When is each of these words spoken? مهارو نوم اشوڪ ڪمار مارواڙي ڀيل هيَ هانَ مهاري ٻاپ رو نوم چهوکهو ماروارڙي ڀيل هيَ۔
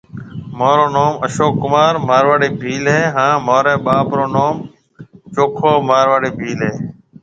مهارو 0.57 0.85
نوم 0.95 1.13
اشوڪ 1.25 1.53
ڪمار 1.63 1.93
مارواڙي 2.07 2.49
ڀيل 2.61 2.83
هيَ 2.95 3.03
هانَ 3.15 3.33
مهاري 3.47 3.75
ٻاپ 3.85 4.07
رو 4.17 4.25
نوم 4.35 4.55
چهوکهو 5.33 5.71
ماروارڙي 5.89 6.31
ڀيل 6.39 6.59
هيَ۔ 6.65 6.73